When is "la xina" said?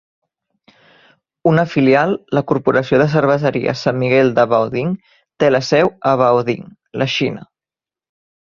7.03-7.47